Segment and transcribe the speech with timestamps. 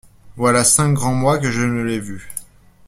[0.35, 2.31] Voilà cinq grands mois que je ne l'ai vue.